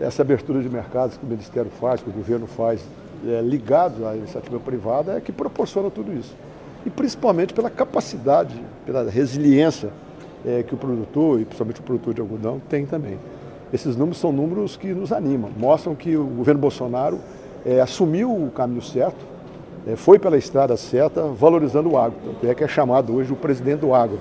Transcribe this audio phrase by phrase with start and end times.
[0.00, 2.84] essa abertura de mercados que o Ministério faz, que o governo faz,
[3.26, 6.34] é, ligados à iniciativa privada, é que proporciona tudo isso.
[6.84, 8.54] E principalmente pela capacidade,
[8.84, 9.90] pela resiliência
[10.44, 13.18] é, que o produtor, e principalmente o produtor de algodão, tem também.
[13.72, 17.18] Esses números são números que nos animam, mostram que o governo Bolsonaro
[17.64, 19.24] é, assumiu o caminho certo,
[19.86, 22.18] é, foi pela estrada certa, valorizando o agro.
[22.24, 24.18] Tanto é que é chamado hoje o presidente do agro.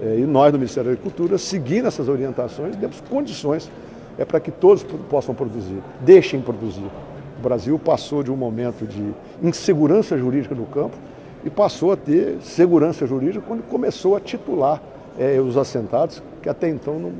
[0.00, 3.70] É, e nós do Ministério da Agricultura, seguindo essas orientações, demos condições
[4.18, 6.90] é, para que todos possam produzir, deixem produzir.
[7.38, 10.96] O Brasil passou de um momento de insegurança jurídica no campo
[11.44, 14.82] e passou a ter segurança jurídica quando começou a titular
[15.18, 17.12] é, os assentados, que até então não,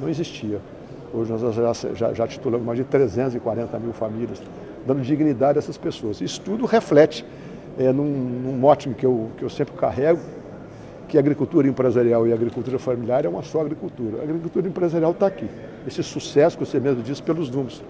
[0.00, 0.60] não existia.
[1.14, 4.42] Hoje nós já, já, já, titulamos mais de 340 mil famílias,
[4.86, 6.20] dando dignidade a essas pessoas.
[6.20, 7.24] Isso tudo reflete
[7.78, 10.20] é, num, num mote que eu, que eu sempre carrego,
[11.12, 14.20] que a agricultura empresarial e a agricultura familiar é uma só agricultura.
[14.20, 15.46] A agricultura empresarial está aqui.
[15.86, 17.82] Esse sucesso que você mesmo disse pelos números.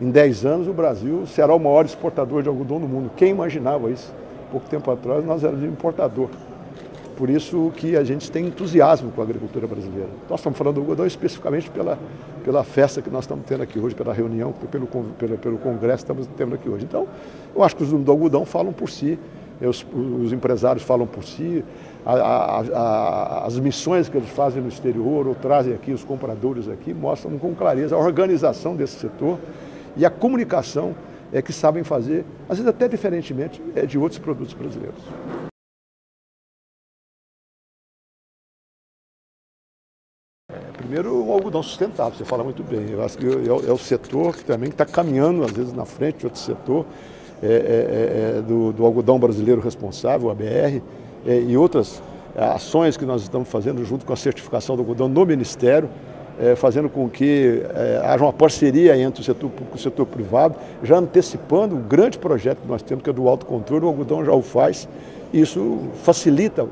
[0.00, 3.10] Em 10 anos o Brasil será o maior exportador de algodão do mundo.
[3.16, 4.14] Quem imaginava isso?
[4.52, 6.28] Pouco tempo atrás nós éramos importador.
[7.16, 10.10] Por isso que a gente tem entusiasmo com a agricultura brasileira.
[10.30, 11.98] Nós estamos falando do algodão especificamente pela,
[12.44, 16.12] pela festa que nós estamos tendo aqui hoje, pela reunião, pelo, pelo, pelo congresso que
[16.12, 16.84] estamos tendo aqui hoje.
[16.84, 17.08] Então,
[17.56, 19.18] eu acho que os números do algodão falam por si,
[19.66, 21.64] os, os empresários falam por si,
[22.06, 26.68] a, a, a, as missões que eles fazem no exterior ou trazem aqui os compradores
[26.68, 29.38] aqui mostram com clareza a organização desse setor
[29.96, 30.94] e a comunicação
[31.32, 35.02] é, que sabem fazer, às vezes até diferentemente é, de outros produtos brasileiros.
[40.78, 42.88] Primeiro, o algodão sustentável, você fala muito bem.
[42.88, 45.84] Eu acho que é, o, é o setor que também está caminhando, às vezes, na
[45.84, 46.86] frente de outro setor
[47.42, 50.82] é, é, é, é do, do, algodão brasileiro responsável, ABR,
[51.26, 52.02] e outras
[52.36, 55.88] ações que nós estamos fazendo junto com a certificação do algodão no Ministério,
[56.56, 57.62] fazendo com que
[58.04, 62.16] haja uma parceria entre o setor público e o setor privado, já antecipando um grande
[62.16, 64.88] projeto que nós temos, que é do autocontrole, o algodão já o faz,
[65.32, 66.66] e isso facilita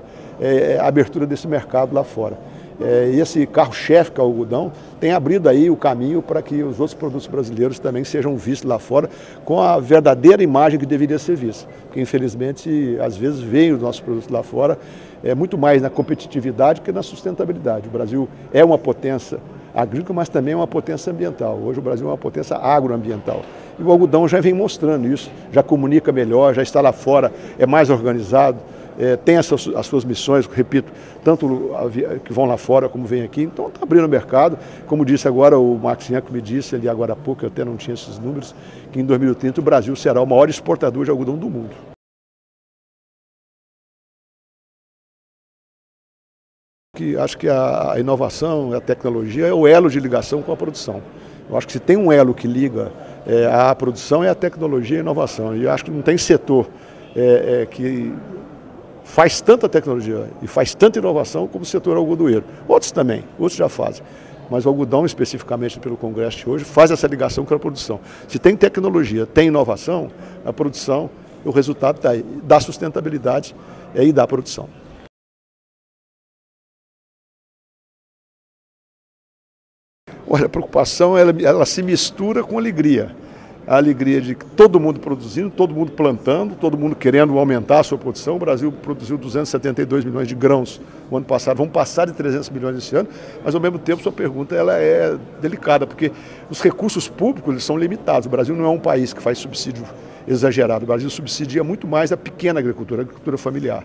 [0.81, 2.39] a abertura desse mercado lá fora
[2.81, 4.71] é, esse carro-chefe que é o algodão
[5.01, 8.79] tem abrido aí o caminho para que os outros produtos brasileiros também sejam vistos lá
[8.79, 9.09] fora
[9.45, 11.69] com a verdadeira imagem que deveria ser vista.
[11.85, 14.79] Porque infelizmente, às vezes, veem os nossos produtos lá fora
[15.25, 17.89] é, muito mais na competitividade que na sustentabilidade.
[17.89, 19.39] O Brasil é uma potência
[19.75, 21.59] agrícola, mas também é uma potência ambiental.
[21.59, 23.43] Hoje o Brasil é uma potência agroambiental.
[23.79, 27.67] E o algodão já vem mostrando isso, já comunica melhor, já está lá fora, é
[27.67, 28.59] mais organizado
[28.99, 30.93] é, tem as suas, as suas, missões, repito,
[31.23, 31.71] tanto
[32.25, 34.59] que vão lá fora como vem aqui, então está abrindo o mercado.
[34.87, 37.77] Como disse agora o Max que me disse ali agora há pouco, eu até não
[37.77, 38.55] tinha esses números,
[38.93, 41.75] que em 2030 o Brasil será o maior exportador de algodão do mundo.
[46.97, 51.03] Que acho que a inovação, a tecnologia é o elo de ligação com a produção.
[51.49, 52.91] Eu acho que se tem um elo que liga
[53.27, 55.55] é, a produção é a tecnologia e a inovação.
[55.55, 56.69] E eu acho que não tem setor
[57.15, 58.15] é, é, que
[59.07, 62.45] faz tanta tecnologia e faz tanta inovação como o setor algodoeiro.
[62.67, 64.05] Outros também, outros já fazem.
[64.51, 68.01] Mas o algodão, especificamente pelo Congresso de hoje, faz essa ligação com a produção.
[68.29, 70.11] Se tem tecnologia, tem inovação,
[70.45, 71.09] a produção,
[71.45, 73.55] o resultado está aí, da sustentabilidade
[73.95, 74.69] é, e da produção.
[80.29, 83.15] Olha, a preocupação ela, ela se mistura com alegria
[83.67, 87.99] a alegria de todo mundo produzindo, todo mundo plantando, todo mundo querendo aumentar a sua
[87.99, 88.37] produção.
[88.37, 92.79] O Brasil produziu 272 milhões de grãos no ano passado, vamos passar de 300 milhões
[92.79, 93.09] esse ano,
[93.45, 96.13] mas ao mesmo tempo sua pergunta ela é delicada, porque
[96.49, 98.27] os recursos públicos são limitados.
[98.27, 99.85] O Brasil não é um país que faz subsídio
[100.29, 103.85] exagerado, o Brasil subsidia muito mais a pequena agricultura, a agricultura familiar.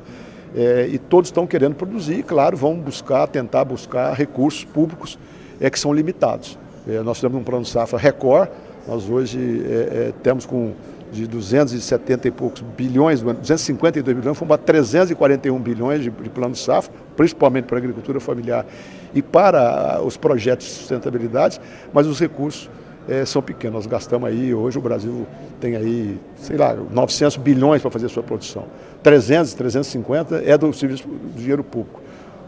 [0.53, 5.17] É, e todos estão querendo produzir, e claro, vão buscar, tentar buscar recursos públicos
[5.59, 6.59] é, que são limitados.
[6.87, 8.49] É, nós temos um plano safra Record,
[8.87, 10.73] nós hoje é, é, temos com
[11.11, 16.93] de 270 e poucos bilhões, 252 bilhões, fomos para 341 bilhões de, de plano safra,
[17.17, 18.65] principalmente para a agricultura familiar
[19.13, 21.59] e para os projetos de sustentabilidade,
[21.93, 22.69] mas os recursos
[23.09, 23.75] é, são pequenos.
[23.75, 25.27] Nós gastamos aí, hoje o Brasil
[25.59, 28.65] tem aí, sei lá, 900 bilhões para fazer a sua produção.
[29.03, 32.01] 300, 350 é do serviço do dinheiro público.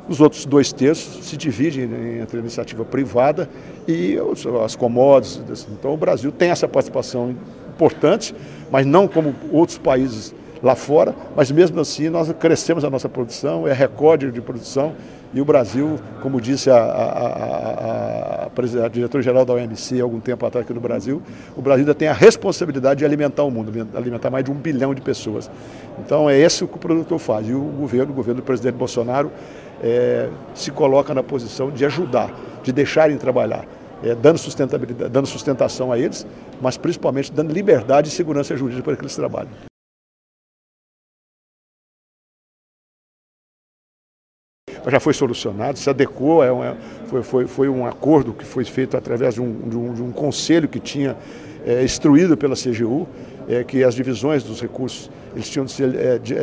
[0.07, 1.83] Os outros dois terços se dividem
[2.21, 3.49] entre a iniciativa privada
[3.87, 4.17] e
[4.63, 5.67] as commodities.
[5.71, 7.35] Então, o Brasil tem essa participação
[7.73, 8.35] importante,
[8.71, 13.67] mas não como outros países lá fora, mas mesmo assim nós crescemos a nossa produção,
[13.67, 14.93] é recorde de produção
[15.33, 20.45] e o Brasil, como disse a, a, a, a diretora-geral da OMC há algum tempo
[20.45, 21.21] atrás aqui no Brasil,
[21.57, 24.93] o Brasil ainda tem a responsabilidade de alimentar o mundo, alimentar mais de um bilhão
[24.93, 25.49] de pessoas.
[25.99, 28.75] Então é esse o que o produtor faz e o governo, o governo do presidente
[28.75, 29.31] Bolsonaro,
[29.81, 32.31] é, se coloca na posição de ajudar,
[32.63, 33.65] de deixarem trabalhar.
[34.03, 36.27] é, dando sustentabilidade, dando sustentação a eles,
[36.61, 39.49] mas principalmente dando liberdade e segurança jurídica para que eles trabalhem.
[44.85, 46.75] já foi solucionado, se adequou, é um,
[47.07, 50.11] foi, foi, foi, um acordo que foi feito através de um, de um, de um
[50.11, 51.15] conselho que tinha
[51.65, 53.07] é, instruído pela CGU,
[53.47, 56.39] é, que as divisões dos recursos eles tinham de ser é, de, é,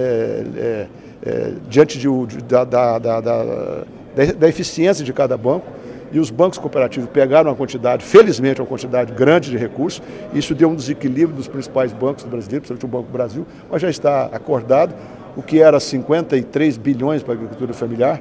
[0.56, 0.86] é,
[1.22, 5.66] é, diante de, de, da, da, da, da, eficiência de cada banco
[6.12, 10.02] e os bancos cooperativos pegaram uma quantidade, felizmente uma quantidade grande de recursos,
[10.34, 14.24] isso deu um desequilíbrio dos principais bancos brasileiros, principalmente o Banco Brasil, mas já está
[14.26, 14.92] acordado,
[15.36, 18.20] o que era 53 bilhões para a agricultura familiar,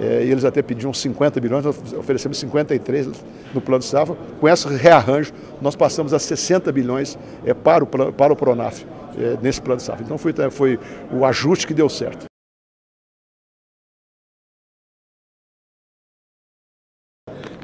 [0.00, 3.08] é, e eles até pediam 50 bilhões, nós oferecemos 53
[3.54, 4.16] no plano de safra.
[4.40, 8.84] Com esse rearranjo, nós passamos a 60 bilhões é, para, o, para o Pronaf
[9.18, 10.04] é, nesse plano de safra.
[10.04, 10.78] Então foi, foi
[11.10, 12.26] o ajuste que deu certo.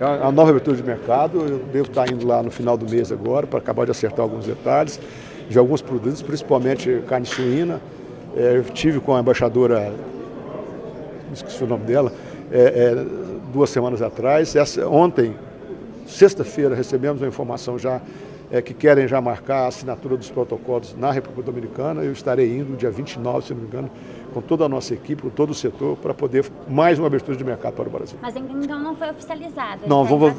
[0.00, 3.12] É a nova abertura de mercado, eu devo estar indo lá no final do mês
[3.12, 4.98] agora para acabar de acertar alguns detalhes
[5.48, 7.80] de alguns produtos, principalmente carne suína.
[8.34, 9.92] É, eu tive com a embaixadora
[11.34, 12.12] esqueci o nome dela,
[12.50, 13.06] é, é,
[13.52, 14.54] duas semanas atrás.
[14.54, 15.34] Essa, ontem,
[16.06, 18.00] sexta-feira, recebemos uma informação já
[18.52, 22.02] é, que querem já marcar a assinatura dos protocolos na República Dominicana.
[22.02, 23.90] Eu estarei indo dia 29, se não me engano,
[24.34, 27.42] com toda a nossa equipe, com todo o setor, para poder mais uma abertura de
[27.42, 28.18] mercado para o Brasil.
[28.20, 30.34] Mas então não foi oficializado, não, vamos,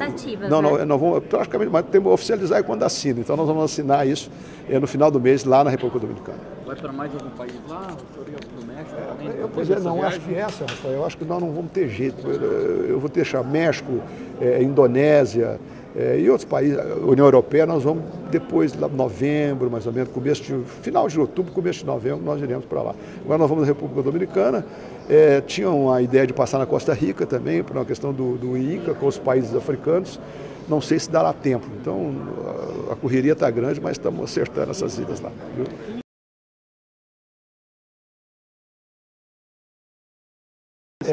[0.49, 0.85] não, não, né?
[0.85, 3.19] não, vamos, praticamente, mas temos que oficializar é quando assina.
[3.19, 4.29] Então nós vamos assinar isso
[4.69, 6.39] é, no final do mês lá na República Dominicana.
[6.65, 7.87] Vai para mais algum país lá?
[8.89, 9.27] Para o México também?
[9.27, 11.87] É, pois é, não, acho que essa, Rafael, eu acho que nós não vamos ter
[11.87, 12.27] jeito.
[12.27, 13.99] Eu, eu vou deixar México,
[14.41, 15.59] é, Indonésia,
[15.95, 20.41] é, e outros países, União Europeia, nós vamos depois, lá novembro, mais ou menos, começo
[20.41, 22.95] de, final de outubro, começo de novembro, nós iremos para lá.
[23.23, 24.65] Agora nós vamos na República Dominicana,
[25.07, 28.57] é, tinham a ideia de passar na Costa Rica também, por uma questão do, do
[28.57, 30.19] INCA com os países africanos.
[30.67, 31.67] Não sei se dará tempo.
[31.79, 32.11] Então
[32.89, 35.31] a, a correria está grande, mas estamos acertando essas idas lá.
[35.55, 36.02] Viu?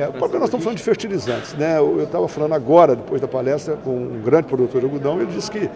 [0.00, 1.52] É, o problema nós estamos falando de fertilizantes.
[1.52, 1.76] Né?
[1.76, 5.50] Eu estava falando agora, depois da palestra, com um grande produtor de algodão, ele disse
[5.50, 5.68] que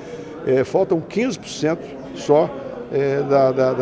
[0.47, 1.77] é, faltam 15%
[2.15, 2.49] só
[2.91, 3.73] é, da, da,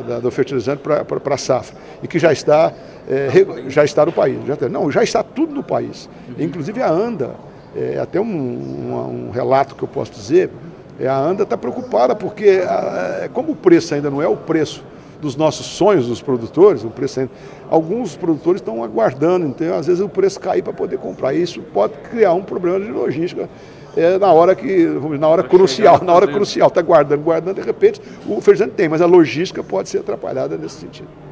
[0.00, 1.76] da, do fertilizante para a safra.
[2.02, 2.72] E que já está,
[3.08, 3.28] é,
[3.68, 4.44] já está no país.
[4.44, 6.08] Já tem, não, já está tudo no país.
[6.36, 7.36] Inclusive a ANDA,
[7.76, 10.50] é, até um, um, um, relato que eu posso dizer,
[10.98, 14.82] é, a ANDA está preocupada porque, a, como o preço ainda não é o preço
[15.20, 17.28] dos nossos sonhos dos produtores, o preço
[17.70, 21.34] alguns produtores estão aguardando, então às vezes o preço cair para poder comprar.
[21.34, 23.48] Isso pode criar um problema de logística
[23.96, 24.86] é, na hora que
[25.18, 29.00] na hora crucial, na hora crucial, está guardando, guardando, de repente o fertilizante tem, mas
[29.00, 31.25] a logística pode ser atrapalhada nesse sentido.